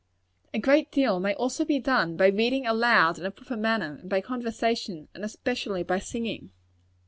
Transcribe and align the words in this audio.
A 0.51 0.57
great 0.57 0.91
deal 0.91 1.19
may 1.19 1.35
also 1.35 1.63
be 1.63 1.77
done 1.77 2.17
by 2.17 2.25
reading 2.29 2.65
aloud 2.65 3.19
in 3.19 3.25
a 3.27 3.29
proper 3.29 3.55
manner, 3.55 3.99
and 4.01 4.09
by 4.09 4.19
conversation; 4.19 5.09
and 5.13 5.23
especially 5.23 5.83
by 5.83 5.99
singing. 5.99 6.49